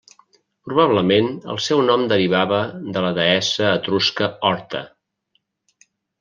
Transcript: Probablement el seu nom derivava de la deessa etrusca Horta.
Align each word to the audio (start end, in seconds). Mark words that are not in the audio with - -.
Probablement 0.69 1.27
el 1.55 1.59
seu 1.65 1.83
nom 1.89 2.05
derivava 2.13 2.63
de 2.97 3.05
la 3.09 3.13
deessa 3.19 3.69
etrusca 3.75 4.31
Horta. 4.51 4.83